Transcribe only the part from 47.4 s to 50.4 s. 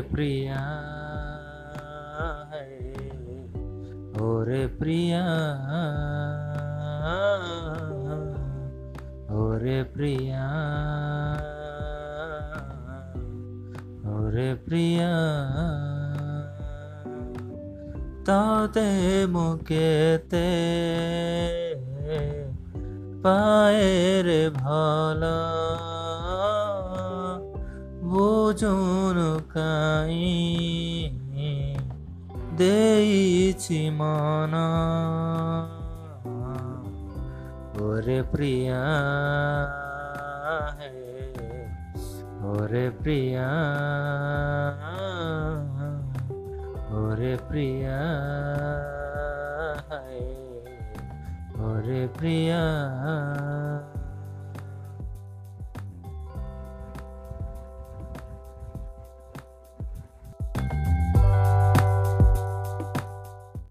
প্রিয়া হে